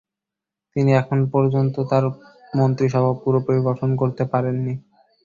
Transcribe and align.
তিনি 0.75 0.91
এখন 0.93 1.19
পর্যন্ত 1.33 1.75
তাঁর 1.89 2.05
মন্ত্রিসভা 2.53 3.11
পুরোপুরি 3.23 3.59
গঠন 3.67 3.89
করতে 3.95 4.23
পারেননি। 4.31 4.73